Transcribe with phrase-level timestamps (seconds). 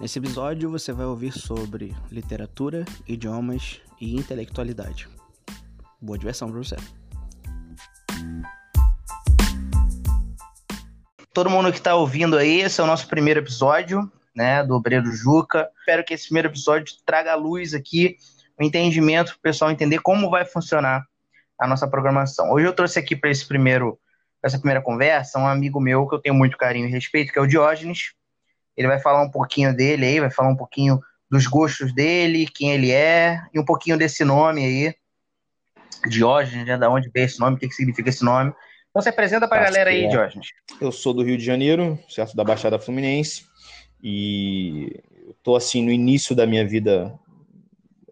[0.00, 5.08] Nesse episódio você vai ouvir sobre literatura, idiomas e intelectualidade.
[6.00, 6.76] Boa diversão para você.
[11.32, 15.12] Todo mundo que está ouvindo aí, esse é o nosso primeiro episódio, né, do Obreiro
[15.12, 15.70] Juca.
[15.78, 18.16] Espero que esse primeiro episódio traga à luz aqui
[18.58, 21.06] o entendimento para o pessoal entender como vai funcionar
[21.58, 22.50] a nossa programação.
[22.50, 23.98] Hoje eu trouxe aqui para esse primeiro
[24.42, 27.42] essa primeira conversa um amigo meu que eu tenho muito carinho e respeito, que é
[27.42, 28.12] o Diógenes.
[28.76, 32.72] Ele vai falar um pouquinho dele aí, vai falar um pouquinho dos gostos dele, quem
[32.72, 34.94] ele é, e um pouquinho desse nome aí.
[36.08, 36.76] Diógenes, né?
[36.76, 38.52] Da onde veio esse nome, o que, que significa esse nome.
[38.90, 40.08] Então se apresenta para a galera aí, é.
[40.08, 40.48] Diógenes.
[40.80, 42.36] Eu sou do Rio de Janeiro, certo?
[42.36, 43.44] Da Baixada Fluminense.
[44.02, 47.18] E eu tô assim no início da minha vida,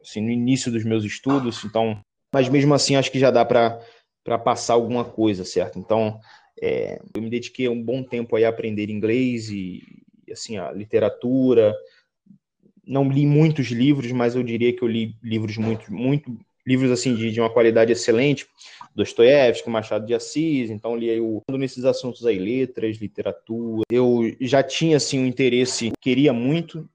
[0.00, 2.00] assim, no início dos meus estudos, então,
[2.34, 3.78] mas mesmo assim acho que já dá para
[4.24, 5.80] para passar alguma coisa, certo?
[5.80, 6.20] Então,
[6.60, 9.82] é, eu me dediquei um bom tempo aí a aprender inglês e,
[10.30, 11.74] assim, a literatura.
[12.86, 17.14] Não li muitos livros, mas eu diria que eu li livros muito, muito livros assim
[17.14, 18.46] de, de uma qualidade excelente,
[18.94, 23.82] Dostoiévski, Machado de Assis, então li aí o nesses assuntos aí, letras, literatura.
[23.90, 26.88] Eu já tinha assim um interesse, queria muito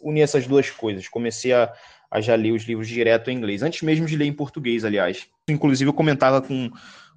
[0.00, 1.08] unir essas duas coisas.
[1.08, 1.72] Comecei a
[2.12, 5.26] a já ler os livros direto em inglês, antes mesmo de ler em português, aliás.
[5.48, 6.70] Inclusive, eu comentava com,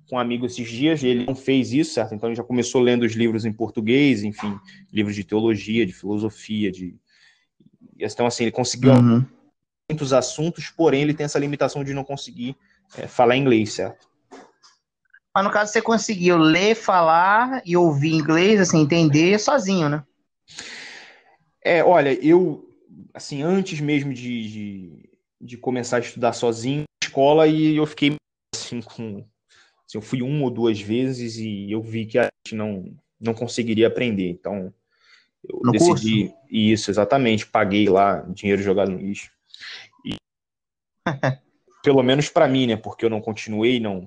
[0.09, 2.14] com um amigo esses dias, ele não fez isso, certo?
[2.14, 4.58] Então, ele já começou lendo os livros em português, enfim,
[4.92, 6.95] livros de teologia, de filosofia, de...
[7.97, 9.25] Então, assim, ele conseguiu uhum.
[9.89, 12.56] muitos assuntos, porém, ele tem essa limitação de não conseguir
[12.97, 14.08] é, falar inglês, certo?
[15.34, 20.03] Mas, no caso, você conseguiu ler, falar e ouvir inglês, assim, entender sozinho, né?
[21.64, 22.66] É, olha, eu
[23.16, 25.09] assim, antes mesmo de, de,
[25.42, 28.16] de, começar a estudar sozinho na escola, e eu fiquei
[28.53, 29.25] assim com.
[29.96, 33.88] Eu fui uma ou duas vezes e eu vi que a gente não, não conseguiria
[33.88, 34.30] aprender.
[34.30, 34.74] Então,
[35.48, 36.36] eu no decidi curso?
[36.50, 37.46] isso, exatamente.
[37.48, 39.31] Paguei lá dinheiro jogado no lixo.
[40.06, 40.16] E,
[41.81, 42.75] pelo menos para mim, né?
[42.75, 44.06] Porque eu não continuei, não,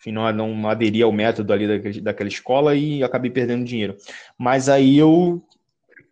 [0.00, 3.96] enfim, não, não aderi ao método ali daquele, daquela escola e acabei perdendo dinheiro.
[4.38, 5.44] Mas aí eu,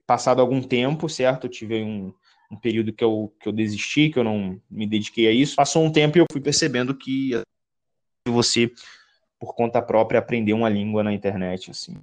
[0.07, 1.47] passado algum tempo, certo?
[1.47, 2.13] Eu tive um,
[2.51, 5.57] um período que eu, que eu desisti, que eu não me dediquei a isso.
[5.57, 7.31] Passou um tempo e eu fui percebendo que
[8.29, 8.71] você,
[9.39, 11.97] por conta própria, aprender uma língua na internet, assim.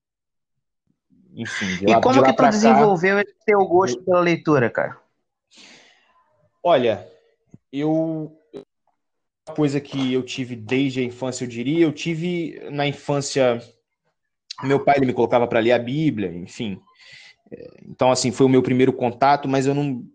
[1.35, 4.03] Enfim, lá, E como que tu desenvolveu cá, esse teu gosto eu...
[4.03, 4.97] pela leitura, cara?
[6.61, 7.07] Olha,
[7.71, 8.37] eu
[9.45, 13.61] uma coisa que eu tive desde a infância, eu diria, eu tive na infância
[14.61, 16.79] meu pai ele me colocava para ler a Bíblia, enfim.
[17.51, 20.05] É, então assim, foi o meu primeiro contato, mas eu não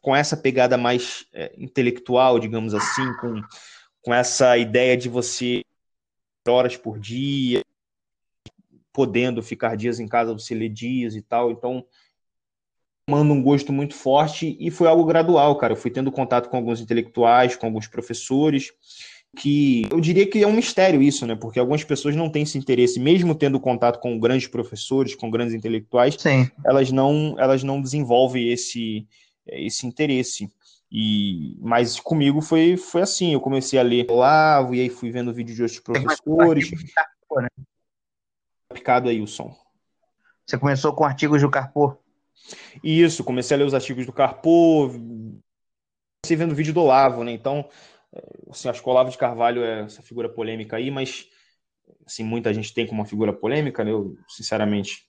[0.00, 3.40] com essa pegada mais é, intelectual, digamos assim, com,
[4.02, 5.62] com essa ideia de você
[6.48, 7.62] horas por dia,
[8.92, 11.50] podendo ficar dias em casa, você lê dias e tal.
[11.50, 11.84] Então,
[13.08, 15.72] manda um gosto muito forte e foi algo gradual, cara.
[15.72, 18.72] Eu fui tendo contato com alguns intelectuais, com alguns professores,
[19.36, 21.34] que eu diria que é um mistério isso, né?
[21.34, 25.54] Porque algumas pessoas não têm esse interesse, mesmo tendo contato com grandes professores, com grandes
[25.54, 26.50] intelectuais, Sim.
[26.64, 29.06] elas não elas não desenvolvem esse
[29.46, 30.48] esse interesse.
[30.94, 35.32] E, mas comigo foi, foi assim, eu comecei a ler Olavo, e aí fui vendo
[35.32, 36.70] vídeo de outros professores.
[36.70, 37.48] Né?
[38.74, 39.56] Picado aí o som.
[40.46, 41.96] Você começou com artigos do Carpo?
[42.84, 47.32] Isso, comecei a ler os artigos do Carpo, comecei vendo vídeo do Olavo, né?
[47.32, 47.66] Então,
[48.50, 51.26] assim, acho que o Olavo de Carvalho é essa figura polêmica aí, mas
[52.04, 53.92] assim, muita gente tem como uma figura polêmica, né?
[53.92, 55.08] Eu, sinceramente,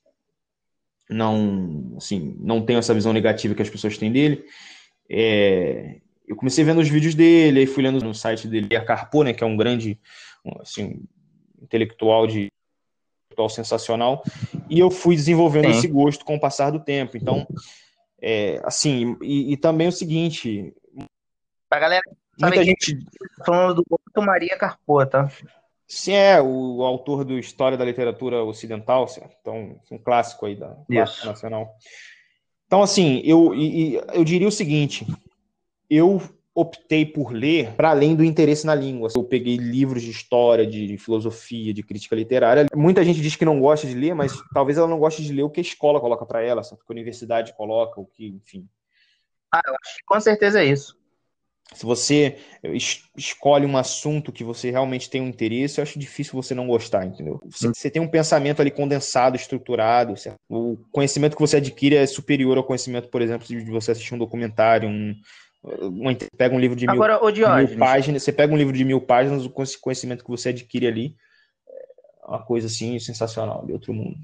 [1.10, 4.46] não, assim, não tenho essa visão negativa que as pessoas têm dele.
[5.16, 5.98] É,
[6.28, 9.32] eu comecei vendo os vídeos dele, aí fui lendo no site dele, a Carpo, né,
[9.32, 10.00] que é um grande
[10.60, 11.04] assim,
[11.62, 12.52] intelectual de
[13.28, 14.24] intelectual sensacional,
[14.70, 17.16] e eu fui desenvolvendo esse gosto com o passar do tempo.
[17.16, 17.48] Então,
[18.20, 20.74] é, assim, e, e, também o seguinte.
[21.70, 22.04] Pra galera,
[22.40, 22.98] muita gente
[23.46, 25.30] falando do Otto Maria Carpo, tá?
[25.88, 29.08] Sim, é o, o, autor do História da Literatura Ocidental,
[29.42, 31.76] então um clássico aí da classe nacional.
[32.74, 33.54] Então, assim, eu,
[34.16, 35.06] eu diria o seguinte:
[35.88, 36.20] eu
[36.56, 39.10] optei por ler para além do interesse na língua.
[39.16, 42.66] Eu peguei livros de história, de filosofia, de crítica literária.
[42.76, 45.44] Muita gente diz que não gosta de ler, mas talvez ela não goste de ler
[45.44, 48.68] o que a escola coloca para ela, o que a universidade coloca, o que, enfim.
[49.52, 50.98] Ah, eu acho que com certeza é isso.
[51.72, 56.34] Se você es escolhe um assunto que você realmente tem um interesse, eu acho difícil
[56.34, 57.40] você não gostar, entendeu?
[57.46, 60.38] Você, você tem um pensamento ali condensado, estruturado, certo?
[60.50, 64.20] o conhecimento que você adquire é superior ao conhecimento, por exemplo, de você assistir um
[64.20, 65.16] documentário, um,
[65.64, 67.20] um pega um livro de mil, Agora,
[67.58, 71.16] mil páginas, você pega um livro de mil páginas, o conhecimento que você adquire ali
[71.68, 74.18] é uma coisa assim sensacional, de outro mundo.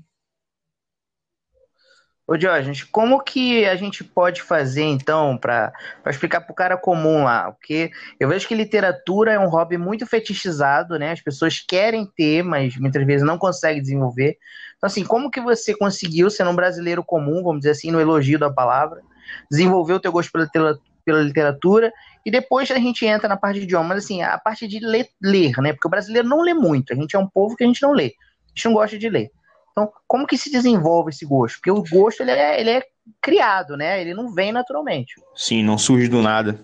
[2.30, 5.74] Ô, Jorge, como que a gente pode fazer, então, para
[6.06, 7.52] explicar para o cara comum lá?
[7.52, 7.90] Porque
[8.20, 11.14] eu vejo que literatura é um hobby muito fetichizado, né?
[11.14, 14.38] As pessoas querem ter, mas muitas vezes não conseguem desenvolver.
[14.78, 18.38] Então, assim, como que você conseguiu, sendo um brasileiro comum, vamos dizer assim, no elogio
[18.38, 19.02] da palavra,
[19.50, 21.92] desenvolver o teu gosto pela, pela literatura
[22.24, 25.08] e depois a gente entra na parte de idioma, mas assim, a parte de ler,
[25.20, 25.74] ler, né?
[25.74, 27.92] Porque o brasileiro não lê muito, a gente é um povo que a gente não
[27.92, 28.14] lê,
[28.46, 29.32] a gente não gosta de ler.
[29.80, 31.56] Então, como que se desenvolve esse gosto?
[31.56, 32.84] Porque o gosto ele é, ele é
[33.22, 34.02] criado, né?
[34.02, 35.14] Ele não vem naturalmente.
[35.34, 36.60] Sim, não surge do nada.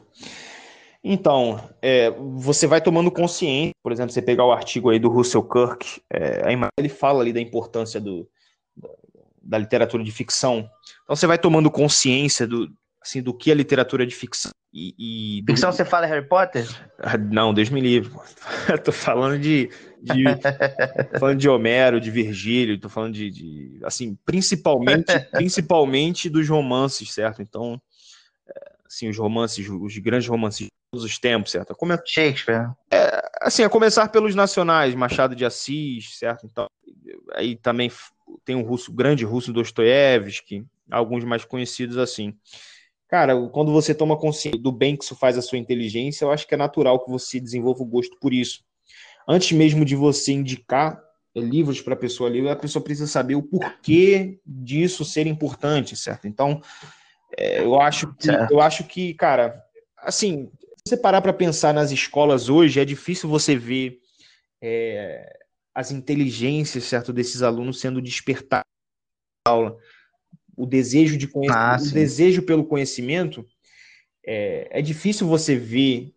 [1.02, 5.44] Então, é, você vai tomando consciência, por exemplo, você pegar o artigo aí do Russell
[5.44, 6.42] Kirk, é,
[6.78, 8.28] ele fala ali da importância do,
[9.42, 10.70] da, literatura de ficção.
[11.04, 12.68] Então você vai tomando consciência do,
[13.02, 14.52] assim, do que é literatura de ficção.
[14.78, 16.68] E, e ficção você fala Harry Potter?
[17.00, 18.12] Ah, não, Deus me livre.
[18.84, 19.70] tô falando de,
[20.02, 20.24] de
[21.18, 27.42] falando de Homero, de Virgílio, tô falando de, de assim, principalmente, principalmente dos romances, certo?
[27.42, 27.82] Então,
[28.46, 31.74] é, assim, os romances, os grandes romances de todos os tempos, certo?
[31.74, 31.98] Come...
[32.06, 32.70] Shakespeare.
[32.92, 36.46] É, assim, a começar pelos nacionais, Machado de Assis, certo?
[36.46, 36.70] Então,
[37.34, 37.90] aí também
[38.44, 42.38] tem um russo, grande russo Dostoiévski, alguns mais conhecidos assim.
[43.08, 46.48] Cara, quando você toma consciência do bem que isso faz à sua inteligência, eu acho
[46.48, 48.64] que é natural que você desenvolva o gosto por isso.
[49.28, 51.02] Antes mesmo de você indicar
[51.36, 56.28] livros para a pessoa ler, a pessoa precisa saber o porquê disso ser importante, certo?
[56.28, 56.62] Então,
[57.38, 59.62] é, eu acho que, eu acho que, cara,
[59.98, 64.00] assim, se você parar para pensar nas escolas hoje, é difícil você ver
[64.62, 65.38] é,
[65.74, 68.66] as inteligências, certo, desses alunos sendo despertadas
[69.46, 69.78] na aula
[70.56, 73.46] o desejo de conhecimento, ah, o desejo pelo conhecimento,
[74.26, 76.14] é, é difícil você ver,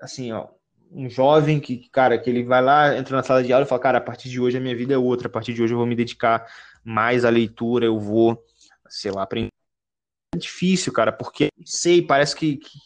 [0.00, 0.48] assim, ó,
[0.90, 3.80] um jovem que, cara, que ele vai lá, entra na sala de aula e fala,
[3.80, 5.78] cara, a partir de hoje a minha vida é outra, a partir de hoje eu
[5.78, 6.46] vou me dedicar
[6.84, 8.44] mais à leitura, eu vou,
[8.88, 9.48] sei lá, aprender.
[10.34, 12.78] É difícil, cara, porque, sei, parece que, que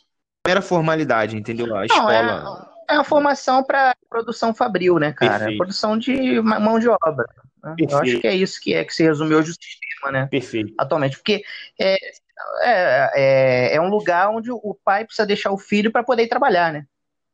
[0.47, 1.67] era formalidade, entendeu?
[1.75, 2.71] A Não, escola...
[2.89, 5.39] É, é uma formação para produção fabril, né, cara?
[5.39, 5.59] Perfeito.
[5.59, 7.27] Produção de mão de obra.
[7.63, 7.75] Né?
[7.79, 10.29] Eu acho que é isso que é que se resume hoje o sistema, né?
[10.31, 10.73] Perfeito.
[10.79, 11.43] Atualmente, porque
[11.81, 11.95] é,
[12.63, 16.73] é, é, é um lugar onde o pai precisa deixar o filho para poder trabalhar,
[16.73, 16.85] né?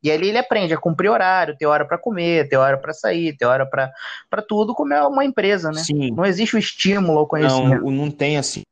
[0.02, 3.36] E ali ele aprende a cumprir horário, ter hora para comer, ter hora para sair,
[3.36, 5.80] ter hora para tudo, como é uma empresa, né?
[5.80, 6.10] Sim.
[6.10, 7.84] Não existe o estímulo ao conhecimento.
[7.84, 8.62] Não, não tem assim.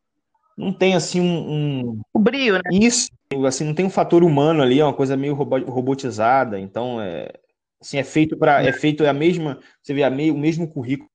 [0.57, 2.01] Não tem assim um, um...
[2.13, 2.63] O brilho, né?
[2.73, 3.09] Isso,
[3.47, 7.29] assim, não tem um fator humano ali, é uma coisa meio robotizada, então é
[7.81, 10.69] assim, é feito para é feito é a mesma, você vê a meio, o mesmo
[10.69, 11.10] currículo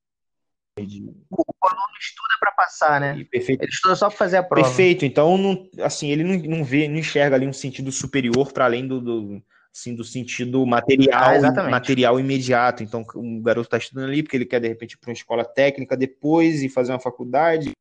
[0.78, 3.24] o aluno estuda para passar, né?
[3.30, 3.62] Perfeito.
[3.62, 4.66] Ele estuda só para fazer a prova.
[4.66, 5.04] Perfeito.
[5.04, 8.86] Então, não, assim, ele não, não vê, não enxerga ali um sentido superior para além
[8.86, 9.42] do, do,
[9.74, 12.82] assim, do sentido material, ah, material imediato.
[12.82, 15.44] Então, o garoto está estudando ali porque ele quer de repente ir para uma escola
[15.44, 17.72] técnica depois e fazer uma faculdade,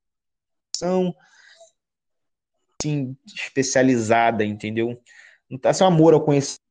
[0.75, 1.13] são
[2.81, 5.01] assim, especializada, entendeu?
[5.49, 6.61] Não tá sem amor ao conhecimento,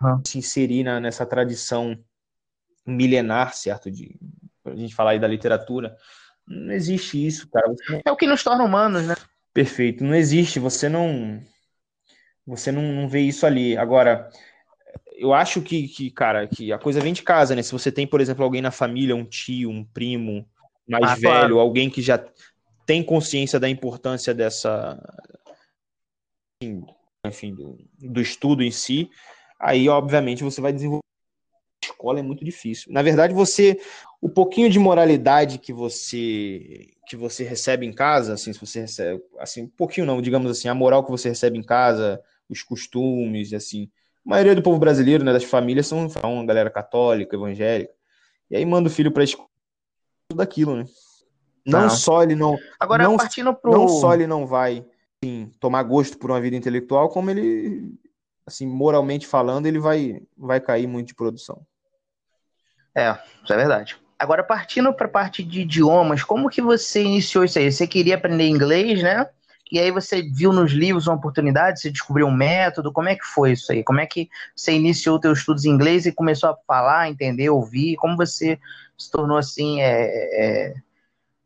[0.00, 0.22] uhum.
[0.24, 1.98] se inserir na, nessa tradição
[2.86, 4.16] milenar, certo, de
[4.64, 5.96] a gente falar aí da literatura,
[6.46, 7.66] não existe isso, cara.
[7.88, 8.00] Não...
[8.04, 9.14] É o que nos torna humanos, né?
[9.52, 11.42] Perfeito, não existe, você não
[12.46, 13.76] você não, não vê isso ali.
[13.76, 14.28] Agora,
[15.12, 17.62] eu acho que, que, cara, que a coisa vem de casa, né?
[17.62, 20.46] Se você tem, por exemplo, alguém na família, um tio, um primo
[20.88, 21.60] mais ah, velho, claro.
[21.60, 22.22] alguém que já
[22.84, 24.98] tem consciência da importância dessa,
[27.24, 29.08] enfim, do, do estudo em si,
[29.58, 31.01] aí, obviamente, você vai desenvolver
[31.82, 32.92] escola é muito difícil.
[32.92, 33.78] Na verdade, você
[34.20, 39.22] o pouquinho de moralidade que você que você recebe em casa, assim, se você recebe,
[39.38, 43.52] assim, um pouquinho não, digamos assim, a moral que você recebe em casa, os costumes,
[43.52, 43.90] assim,
[44.24, 47.92] a maioria do povo brasileiro, né, das famílias são uma galera católica, evangélica.
[48.50, 49.48] E aí manda o filho para escola
[50.28, 50.84] tudo aquilo, né?
[51.66, 54.84] Não, não só ele não Agora não, partindo pro não só ele não vai
[55.22, 57.94] assim, tomar gosto por uma vida intelectual, como ele
[58.46, 61.64] assim, moralmente falando, ele vai vai cair muito de produção.
[62.94, 63.96] É, isso é verdade.
[64.18, 67.72] Agora, partindo para a parte de idiomas, como que você iniciou isso aí?
[67.72, 69.26] Você queria aprender inglês, né?
[69.72, 73.24] E aí você viu nos livros uma oportunidade, você descobriu um método, como é que
[73.24, 73.82] foi isso aí?
[73.82, 77.96] Como é que você iniciou seus estudos em inglês e começou a falar, entender, ouvir?
[77.96, 78.60] Como você
[78.98, 80.74] se tornou, assim, é, é,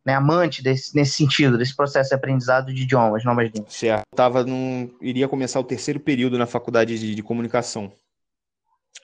[0.05, 3.73] né, amante desse, nesse sentido, desse processo de aprendizado de idiomas, novas línguas?
[3.73, 4.03] Certo.
[4.15, 7.93] Tava num, iria começar o terceiro período na faculdade de, de comunicação.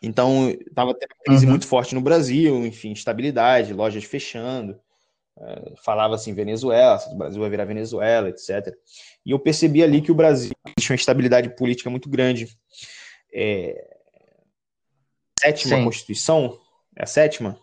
[0.03, 1.51] Então, estava tendo uma crise uhum.
[1.51, 4.79] muito forte no Brasil, enfim, estabilidade, lojas fechando.
[5.39, 8.75] É, falava assim, Venezuela, o Brasil vai virar Venezuela, etc.
[9.25, 12.49] E eu percebi ali que o Brasil tinha uma estabilidade política muito grande.
[13.33, 13.97] É...
[15.39, 15.85] Sétima Sim.
[15.85, 16.59] Constituição?
[16.97, 17.59] É a sétima?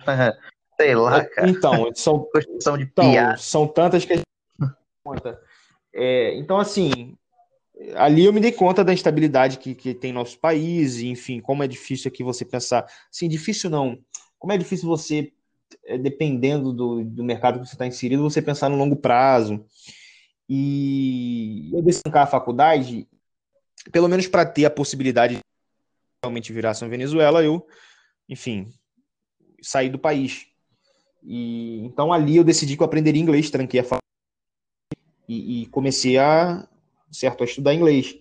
[0.00, 0.32] Uhum.
[0.80, 1.48] Sei lá, cara.
[1.48, 2.26] Então, são,
[2.58, 4.26] são, de então, são tantas que a gente
[5.04, 5.40] conta.
[5.94, 7.16] É, então, assim,
[7.94, 11.62] ali eu me dei conta da instabilidade que, que tem nosso país, e, enfim, como
[11.62, 12.86] é difícil aqui você pensar.
[13.10, 13.98] Assim, difícil não.
[14.38, 15.32] Como é difícil você,
[15.84, 19.64] é, dependendo do, do mercado que você está inserido, você pensar no longo prazo.
[20.48, 23.08] E eu decidi a faculdade,
[23.90, 25.40] pelo menos para ter a possibilidade de
[26.22, 27.66] realmente virar São Venezuela, eu,
[28.28, 28.72] enfim,
[29.62, 30.46] saí do país.
[31.22, 34.02] E então ali eu decidi que eu aprenderia inglês, tranquei a faculdade
[35.28, 36.68] e, e comecei a,
[37.12, 38.16] certo, a estudar inglês.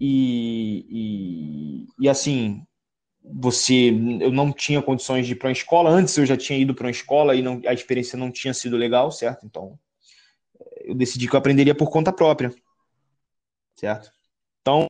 [0.00, 2.64] E, e, e, assim,
[3.24, 3.90] você,
[4.20, 5.90] eu não tinha condições de ir para uma escola.
[5.90, 8.76] Antes eu já tinha ido para uma escola e não, a experiência não tinha sido
[8.76, 9.46] legal, certo?
[9.46, 9.78] Então,
[10.80, 12.52] eu decidi que eu aprenderia por conta própria,
[13.76, 14.10] certo?
[14.60, 14.86] Então,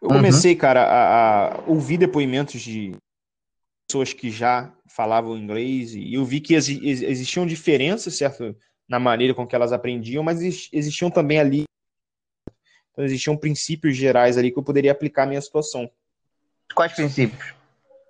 [0.00, 0.16] eu uhum.
[0.16, 0.58] comecei, uhum.
[0.58, 2.92] cara, a, a, ouvir depoimentos de
[3.86, 8.56] pessoas que já falavam inglês e eu vi que existiam diferenças, certo?
[8.90, 11.64] Na maneira com que elas aprendiam, mas existiam também ali
[12.92, 15.90] então, existiam princípios gerais ali que eu poderia aplicar à minha situação.
[16.74, 17.54] Quais princípios?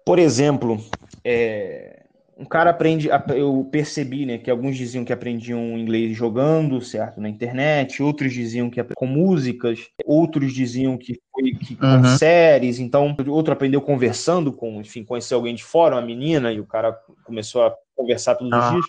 [0.05, 0.83] Por exemplo,
[1.25, 2.03] é,
[2.37, 7.29] um cara aprende, eu percebi, né, que alguns diziam que aprendiam inglês jogando, certo, na
[7.29, 12.17] internet, outros diziam que com músicas, outros diziam que foi que com uhum.
[12.17, 16.67] séries, então outro aprendeu conversando com, enfim, conheceu alguém de fora, uma menina, e o
[16.67, 16.93] cara
[17.25, 18.87] começou a conversar todos os dias.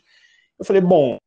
[0.57, 1.17] Eu falei, bom,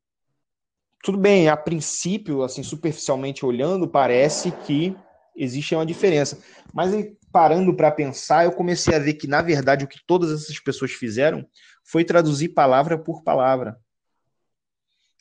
[1.04, 4.96] tudo bem, a princípio, assim, superficialmente olhando, parece que
[5.36, 6.42] existe uma diferença.
[6.72, 6.94] Mas
[7.30, 10.92] parando para pensar, eu comecei a ver que, na verdade, o que todas essas pessoas
[10.92, 11.46] fizeram
[11.84, 13.78] foi traduzir palavra por palavra.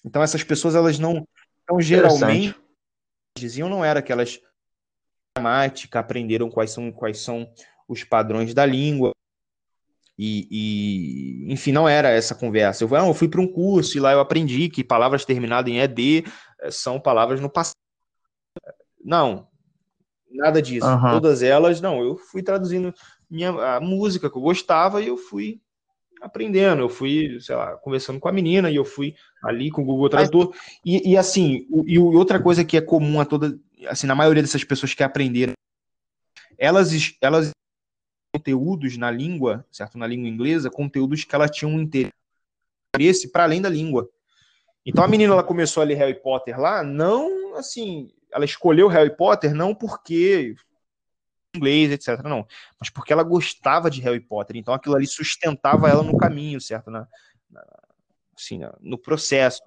[0.05, 1.27] Então, essas pessoas, elas não.
[1.63, 2.55] Então, geralmente,
[3.37, 4.39] diziam não era que elas
[5.35, 7.51] gramática, aprenderam quais são, quais são
[7.89, 9.11] os padrões da língua,
[10.17, 10.48] e,
[11.48, 12.84] e, enfim, não era essa conversa.
[12.84, 15.79] Eu, não, eu fui para um curso e lá eu aprendi que palavras terminadas em
[15.79, 16.24] ED
[16.62, 17.77] eh, são palavras no passado.
[19.03, 19.48] Não,
[20.32, 20.86] nada disso.
[20.86, 21.12] Uhum.
[21.12, 22.93] Todas elas, não, eu fui traduzindo
[23.29, 25.60] minha, a música que eu gostava e eu fui
[26.22, 26.82] aprendendo.
[26.82, 30.10] Eu fui, sei lá, conversando com a menina e eu fui ali com o Google
[30.10, 30.53] Tradutor.
[30.86, 34.63] E, e assim, e outra coisa que é comum a toda, assim, na maioria dessas
[34.63, 35.53] pessoas que aprenderam,
[36.55, 37.51] elas, elas
[38.33, 39.97] conteúdos na língua, certo?
[39.97, 44.09] Na língua inglesa, conteúdos que ela tinha um interesse para além da língua.
[44.85, 49.15] Então a menina ela começou a ler Harry Potter lá, não assim, ela escolheu Harry
[49.15, 50.55] Potter não porque
[51.55, 52.47] inglês, etc, não,
[52.79, 54.57] mas porque ela gostava de Harry Potter.
[54.57, 56.89] Então aquilo ali sustentava ela no caminho, certo?
[56.89, 57.07] Na,
[57.49, 57.63] na
[58.35, 59.61] assim, no processo.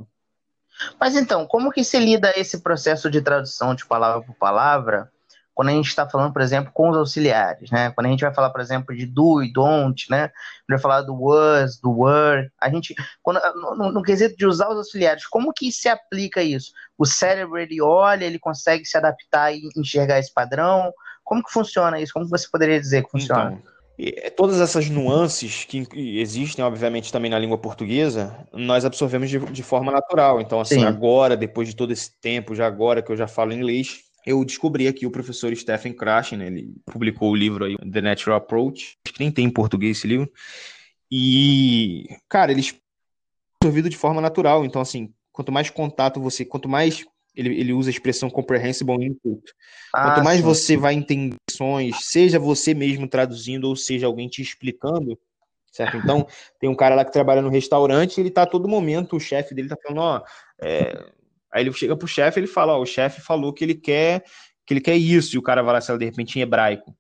[1.00, 5.10] Mas então, como que se lida esse processo de tradução de palavra por palavra
[5.56, 7.90] quando a gente está falando, por exemplo, com os auxiliares, né?
[7.92, 10.30] Quando a gente vai falar, por exemplo, de do e don't, né?
[10.68, 12.50] Vai falar do was, do were.
[12.60, 13.40] A gente, quando,
[13.74, 16.72] no, no, quesito de usar os auxiliares, como que se aplica isso?
[16.98, 20.92] O cérebro ele olha, ele consegue se adaptar e enxergar esse padrão?
[21.24, 22.12] Como que funciona isso?
[22.12, 23.62] Como você poderia dizer que funciona?
[23.98, 29.62] Então, todas essas nuances que existem, obviamente, também na língua portuguesa, nós absorvemos de, de
[29.62, 30.38] forma natural.
[30.38, 30.84] Então, assim, Sim.
[30.84, 34.88] agora, depois de todo esse tempo, já agora que eu já falo inglês, eu descobri
[34.88, 39.14] aqui o professor Stephen Krashen, né, ele publicou o livro aí, The Natural Approach, acho
[39.14, 40.30] que nem tem em português esse livro,
[41.10, 42.62] e, cara, ele
[43.62, 47.04] absorvido de forma natural, então, assim, quanto mais contato você, quanto mais,
[47.34, 49.52] ele, ele usa a expressão comprehensible input,
[49.94, 50.44] ah, quanto mais sim.
[50.44, 51.36] você vai entender
[51.94, 55.18] seja você mesmo traduzindo, ou seja, alguém te explicando,
[55.70, 55.96] certo?
[55.96, 56.26] Então,
[56.58, 59.54] tem um cara lá que trabalha no restaurante, ele tá a todo momento, o chefe
[59.54, 60.22] dele tá falando, ó,
[60.60, 61.12] é,
[61.56, 64.22] Aí ele chega pro chefe, ele fala, ó, o chefe falou que ele quer
[64.66, 66.94] que ele quer isso, e o cara vai lá, sei lá, de repente em hebraico.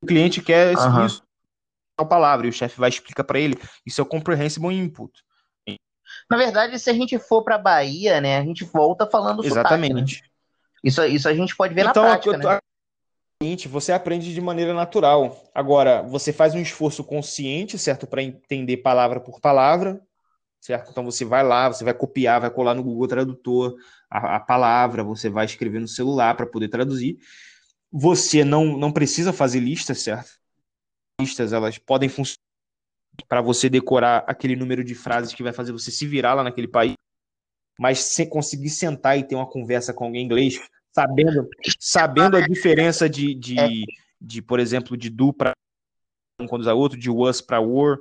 [0.00, 1.04] O cliente quer uhum.
[1.04, 1.22] isso,
[1.98, 5.12] a palavra, e o chefe vai explicar para ele, isso é o comprehensible input.
[6.30, 10.14] Na verdade, se a gente for para Bahia, né, a gente volta falando Exatamente.
[10.14, 10.32] Sotaque, né?
[10.84, 12.58] Isso, isso a gente pode ver então, na prática, eu, né?
[13.68, 15.50] Você aprende de maneira natural.
[15.52, 20.00] Agora, você faz um esforço consciente, certo, para entender palavra por palavra,
[20.62, 20.92] certo?
[20.92, 23.76] Então você vai lá, você vai copiar, vai colar no Google Tradutor
[24.08, 27.18] a, a palavra, você vai escrever no celular para poder traduzir.
[27.90, 30.30] Você não, não precisa fazer listas, certo?
[31.20, 32.38] Listas, elas podem funcionar
[33.28, 36.68] para você decorar aquele número de frases que vai fazer você se virar lá naquele
[36.68, 36.94] país,
[37.78, 40.60] mas sem conseguir sentar e ter uma conversa com alguém inglês,
[40.92, 41.48] sabendo,
[41.80, 43.84] sabendo a diferença de, de, de,
[44.20, 45.52] de por exemplo, de do para
[46.40, 48.00] um quando usa outro, de was para were,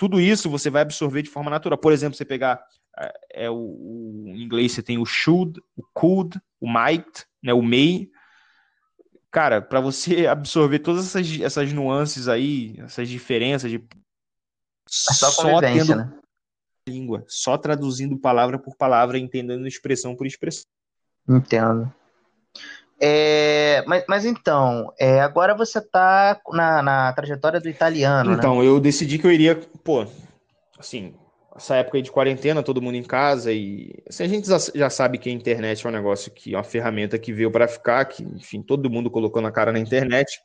[0.00, 1.76] tudo isso você vai absorver de forma natural.
[1.76, 2.58] Por exemplo, você pegar
[2.98, 3.12] é,
[3.44, 7.60] é o, o, em inglês você tem o should, o could, o might, né, o
[7.60, 8.08] may.
[9.30, 13.82] cara, para você absorver todas essas, essas nuances aí, essas diferenças de é
[14.88, 16.18] só, só tendo né?
[16.88, 20.64] língua, só traduzindo palavra por palavra, entendendo expressão por expressão.
[21.28, 21.92] Entendo.
[23.02, 28.36] É, mas, mas então, é, agora você está na, na trajetória do italiano, né?
[28.36, 28.66] Então, né?
[28.66, 30.06] eu decidi que eu iria, pô,
[30.78, 31.14] assim,
[31.56, 35.18] essa época aí de quarentena, todo mundo em casa e assim, a gente já sabe
[35.18, 38.22] que a internet é um negócio que é uma ferramenta que veio para ficar, que
[38.22, 40.38] enfim, todo mundo colocou na cara na internet.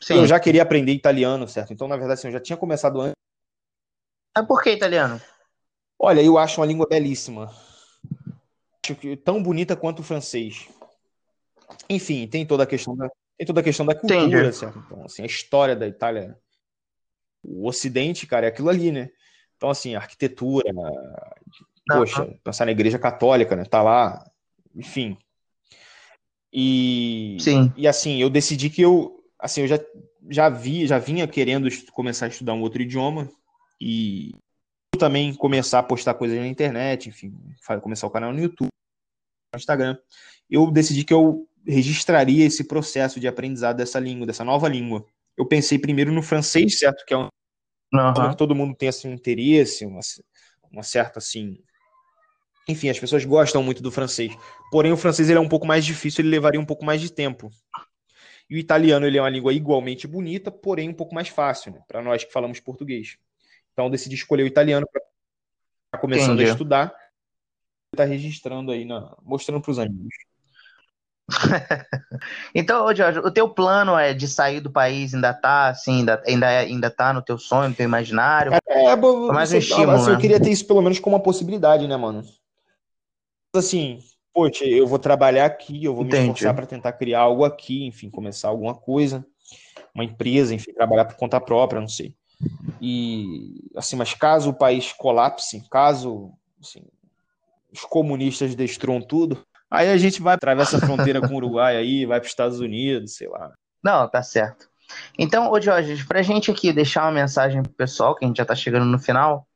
[0.00, 0.16] Sim.
[0.16, 1.72] Eu já queria aprender italiano, certo?
[1.72, 3.14] Então, na verdade, assim, eu já tinha começado antes.
[4.36, 5.20] Mas por que italiano?
[5.98, 7.50] Olha, eu acho uma língua belíssima.
[8.84, 10.68] Acho que tão bonita quanto o francês.
[11.88, 14.52] Enfim, tem toda a questão da, tem toda a questão da cultura, Entendi.
[14.52, 14.78] certo?
[14.78, 16.38] Então, assim, a história da Itália,
[17.42, 19.10] o Ocidente, cara, é aquilo ali, né?
[19.56, 20.72] Então, assim, arquitetura,
[21.86, 22.38] poxa, uhum.
[22.42, 23.64] pensar na igreja católica, né?
[23.64, 24.24] Tá lá,
[24.74, 25.16] enfim.
[26.52, 27.72] E, Sim.
[27.76, 29.80] e assim, eu decidi que eu, assim, eu já,
[30.30, 33.28] já vi, já vinha querendo começar a estudar um outro idioma
[33.80, 34.32] e
[34.96, 37.34] também começar a postar coisas na internet, enfim,
[37.82, 38.68] começar o canal no YouTube,
[39.52, 39.98] no Instagram.
[40.48, 45.04] Eu decidi que eu registraria esse processo de aprendizado dessa língua, dessa nova língua.
[45.36, 47.04] Eu pensei primeiro no francês, certo?
[47.06, 47.28] Que é um
[47.92, 48.30] uhum.
[48.30, 50.00] que todo mundo tem assim, um interesse, uma,
[50.70, 51.58] uma certa assim.
[52.68, 54.32] Enfim, as pessoas gostam muito do francês.
[54.70, 57.12] Porém, o francês ele é um pouco mais difícil, ele levaria um pouco mais de
[57.12, 57.50] tempo.
[58.48, 61.82] E o italiano ele é uma língua igualmente bonita, porém um pouco mais fácil, né?
[61.86, 63.16] para nós que falamos português.
[63.72, 66.50] Então, eu decidi escolher o italiano para começando Entendi.
[66.50, 66.94] a estudar.
[67.92, 70.14] Está registrando aí, na, mostrando para os amigos.
[72.54, 76.50] então, Jorge, o teu plano é de sair do país, ainda tá assim, ainda, ainda,
[76.50, 78.52] é, ainda tá no teu sonho, no teu imaginário?
[78.68, 80.14] É, é bom, mais um estímulo, assim, né?
[80.14, 82.22] Eu queria ter isso pelo menos como uma possibilidade, né, mano?
[83.54, 84.00] Assim,
[84.32, 86.22] poxa, eu vou trabalhar aqui, eu vou Entendi.
[86.22, 89.24] me esforçar para tentar criar algo aqui, enfim, começar alguma coisa,
[89.94, 92.14] uma empresa, enfim, trabalhar por conta própria, não sei.
[92.80, 96.82] E, assim, mas caso o país colapse, caso assim,
[97.72, 102.06] os comunistas destruam tudo, Aí a gente vai, atravessa a fronteira com o Uruguai aí,
[102.06, 103.52] vai para os Estados Unidos, sei lá.
[103.82, 104.68] Não, tá certo.
[105.18, 108.44] Então, ô Jorge, pra gente aqui deixar uma mensagem pro pessoal, que a gente já
[108.44, 109.46] tá chegando no final,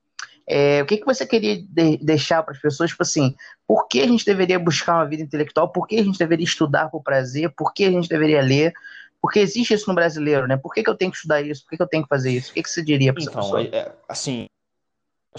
[0.48, 3.34] é, o que, que você queria de deixar para as pessoas, tipo assim,
[3.66, 6.88] por que a gente deveria buscar uma vida intelectual, por que a gente deveria estudar
[6.88, 8.72] por prazer, por que a gente deveria ler,
[9.20, 10.56] porque existe isso no brasileiro, né?
[10.56, 11.62] Por que, que eu tenho que estudar isso?
[11.64, 12.50] Por que, que eu tenho que fazer isso?
[12.50, 13.62] O que, que você diria para então, essa pessoa?
[13.62, 14.46] É, assim,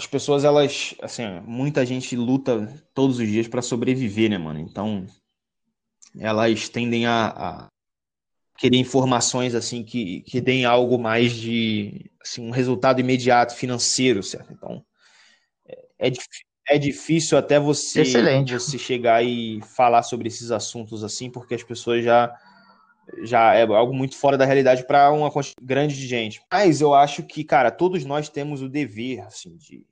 [0.00, 4.58] as pessoas, elas, assim, muita gente luta todos os dias para sobreviver, né, mano?
[4.58, 5.04] Então,
[6.18, 7.66] elas tendem a, a,
[8.56, 14.50] querer informações, assim, que, que deem algo mais de, assim, um resultado imediato financeiro, certo?
[14.54, 14.82] Então,
[15.98, 16.12] é, é,
[16.70, 18.54] é difícil até você, Excelente.
[18.54, 22.34] você chegar e falar sobre esses assuntos, assim, porque as pessoas já
[23.22, 26.40] já é algo muito fora da realidade para uma grande de gente.
[26.50, 29.84] Mas eu acho que, cara, todos nós temos o dever, assim, de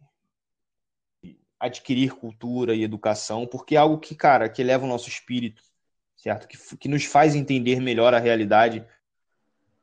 [1.59, 5.63] adquirir cultura e educação, porque é algo que, cara, que eleva o nosso espírito,
[6.17, 6.47] certo?
[6.47, 8.85] Que, que nos faz entender melhor a realidade,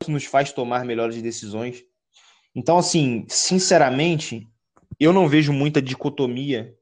[0.08, 1.84] nos faz tomar melhores decisões.
[2.54, 4.48] Então, assim, sinceramente,
[4.98, 6.74] eu não vejo muita dicotomia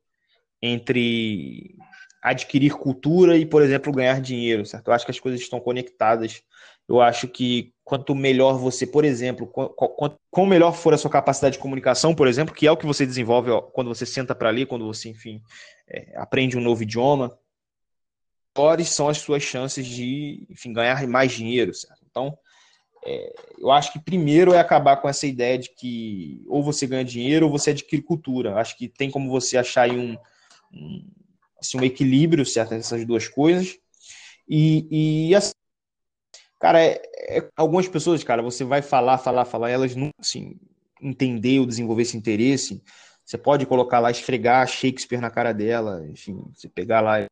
[0.62, 1.76] entre
[2.24, 4.88] adquirir cultura e, por exemplo, ganhar dinheiro, certo?
[4.88, 6.42] Eu acho que as coisas estão conectadas.
[6.88, 11.58] Eu acho que quanto melhor você, por exemplo, quanto, melhor for a sua capacidade de
[11.58, 14.86] comunicação, por exemplo, que é o que você desenvolve quando você senta para ler, quando
[14.86, 15.42] você, enfim,
[15.86, 17.38] é, aprende um novo idioma,
[18.56, 22.02] maiores são as suas chances de, enfim, ganhar mais dinheiro, certo?
[22.10, 22.38] Então,
[23.04, 27.04] é, eu acho que primeiro é acabar com essa ideia de que ou você ganha
[27.04, 28.56] dinheiro ou você adquire cultura.
[28.56, 30.16] Acho que tem como você achar um,
[30.72, 31.04] um
[31.66, 33.76] assim, um equilíbrio, certo, essas duas coisas.
[34.48, 35.52] E, e assim,
[36.60, 40.56] cara, é, é, algumas pessoas, cara, você vai falar, falar, falar, elas não, assim,
[41.00, 42.82] entender ou desenvolver esse interesse.
[43.24, 47.26] Você pode colocar lá, esfregar Shakespeare na cara dela, enfim, você pegar lá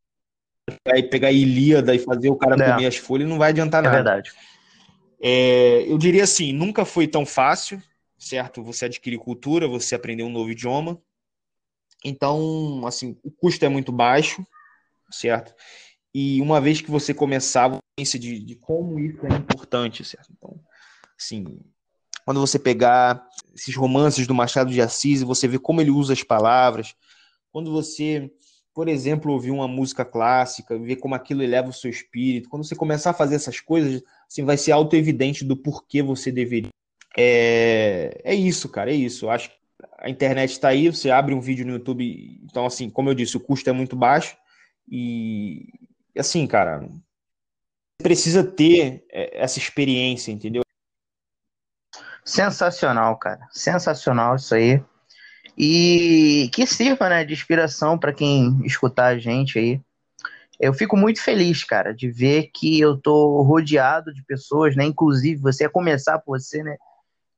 [0.95, 2.73] e pegar a Ilíada e fazer o cara é.
[2.73, 3.97] comer as folhas, não vai adiantar é nada.
[3.97, 4.33] É verdade.
[5.21, 7.81] É, eu diria assim, nunca foi tão fácil,
[8.19, 8.63] certo?
[8.65, 10.99] Você adquirir cultura, você aprender um novo idioma.
[12.05, 14.45] Então, assim, o custo é muito baixo,
[15.11, 15.55] certo?
[16.15, 20.31] E uma vez que você começar a de, de como isso é importante, certo?
[20.37, 20.59] Então,
[21.19, 21.61] assim,
[22.25, 26.13] quando você pegar esses romances do Machado de Assis e você vê como ele usa
[26.13, 26.95] as palavras,
[27.51, 28.31] quando você,
[28.75, 32.75] por exemplo, ouvir uma música clássica, ver como aquilo eleva o seu espírito, quando você
[32.75, 36.71] começar a fazer essas coisas, assim, vai ser auto-evidente do porquê você deveria.
[37.17, 39.27] É, é isso, cara, é isso.
[39.27, 39.57] Eu acho que
[40.03, 43.37] a internet está aí, você abre um vídeo no YouTube, então assim, como eu disse,
[43.37, 44.37] o custo é muito baixo
[44.91, 45.65] e
[46.19, 46.89] assim, cara,
[48.03, 50.63] precisa ter é, essa experiência, entendeu?
[52.25, 53.47] Sensacional, cara.
[53.53, 54.83] Sensacional isso aí.
[55.57, 59.81] E que sirva, né, de inspiração para quem escutar a gente aí.
[60.59, 65.41] Eu fico muito feliz, cara, de ver que eu tô rodeado de pessoas, né, inclusive
[65.41, 66.77] você, a começar por você, né,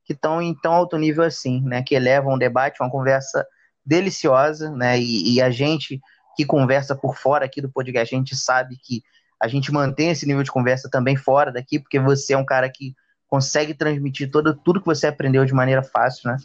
[0.05, 3.45] que estão em tão alto nível assim, né, que elevam um debate, uma conversa
[3.85, 5.99] deliciosa, né, e, e a gente
[6.35, 9.01] que conversa por fora aqui do podcast, a gente sabe que
[9.41, 12.69] a gente mantém esse nível de conversa também fora daqui, porque você é um cara
[12.69, 12.93] que
[13.27, 16.37] consegue transmitir todo, tudo que você aprendeu de maneira fácil, né?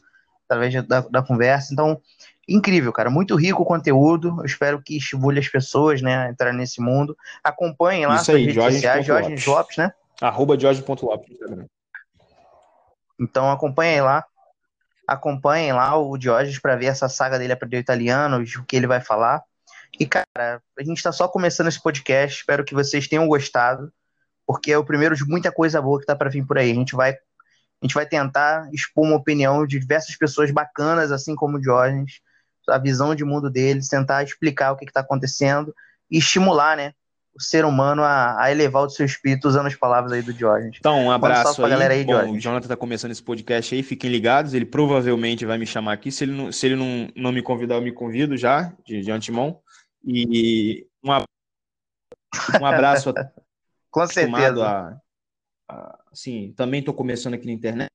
[0.44, 1.72] Através da, da conversa.
[1.72, 2.00] Então,
[2.48, 3.08] incrível, cara.
[3.08, 4.36] Muito rico o conteúdo.
[4.40, 7.16] Eu espero que estimule as pessoas, né, a entrar nesse mundo.
[7.44, 9.46] Acompanhem lá Isso aí, redes Jorge sociais, Jorge Lopes.
[9.46, 9.92] Lopes, né?
[10.20, 11.38] Arroba Jorge.lopes
[13.20, 14.24] Então acompanhem lá.
[15.06, 19.00] Acompanhem lá o Diógenes para ver essa saga dele aprender italiano, o que ele vai
[19.00, 19.42] falar.
[19.98, 22.38] E, cara, a gente está só começando esse podcast.
[22.40, 23.92] Espero que vocês tenham gostado,
[24.46, 26.70] porque é o primeiro de muita coisa boa que tá para vir por aí.
[26.70, 27.12] A gente vai
[27.82, 32.20] a gente vai tentar expor uma opinião de diversas pessoas bacanas, assim como o Diógenes,
[32.68, 35.74] a visão de mundo deles, tentar explicar o que está acontecendo
[36.10, 36.92] e estimular, né,
[37.34, 40.78] o ser humano a, a, elevar o seu espírito usando as palavras aí do Diógenes.
[40.78, 41.70] Então, um abraço aí.
[41.70, 45.56] Galera aí Bom, o Jonathan está começando esse podcast aí, fiquem ligados, ele provavelmente vai
[45.56, 48.36] me chamar aqui, se ele não, se ele não, não me convidar, eu me convido
[48.36, 49.60] já, de, de antemão.
[50.04, 51.10] E um,
[52.60, 53.14] um abraço a,
[53.90, 54.66] Com certeza.
[54.66, 55.00] A,
[55.68, 57.90] a, assim, também estou começando aqui na internet,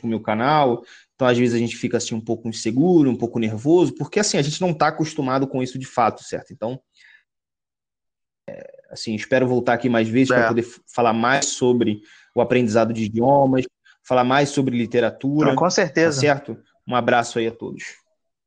[0.00, 0.82] com o meu canal,
[1.14, 4.38] então às vezes a gente fica assim um pouco inseguro, um pouco nervoso, porque assim,
[4.38, 6.52] a gente não está acostumado com isso de fato, certo?
[6.52, 6.80] Então,
[8.90, 10.34] assim, espero voltar aqui mais vezes é.
[10.34, 12.02] para poder falar mais sobre
[12.34, 13.64] o aprendizado de idiomas,
[14.02, 15.50] falar mais sobre literatura.
[15.56, 16.16] com certeza.
[16.16, 16.58] Tá certo?
[16.86, 17.84] Um abraço aí a todos.